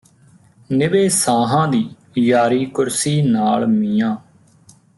ਨਿਭੇ 0.69 1.09
ਸਾਹਾਂ 1.09 1.67
ਦੀ 1.67 1.83
ਯਾਰੀਕੁਰਸੀ 2.17 3.21
ਨਾਲ 3.21 3.67
ਮੀਆਂ 3.67 4.15